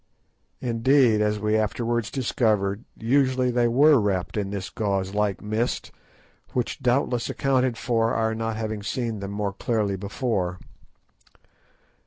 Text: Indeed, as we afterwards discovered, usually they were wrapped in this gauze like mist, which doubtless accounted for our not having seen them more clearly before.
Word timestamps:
Indeed, 0.61 1.21
as 1.21 1.39
we 1.39 1.55
afterwards 1.55 2.09
discovered, 2.09 2.85
usually 2.97 3.51
they 3.51 3.67
were 3.67 3.99
wrapped 3.99 4.35
in 4.35 4.49
this 4.49 4.71
gauze 4.71 5.13
like 5.13 5.43
mist, 5.43 5.91
which 6.53 6.81
doubtless 6.81 7.29
accounted 7.29 7.77
for 7.77 8.15
our 8.15 8.33
not 8.33 8.55
having 8.57 8.81
seen 8.81 9.19
them 9.19 9.29
more 9.29 9.53
clearly 9.53 9.97
before. 9.97 10.57